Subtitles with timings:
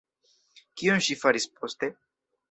[0.81, 1.91] Kion ŝi faris poste?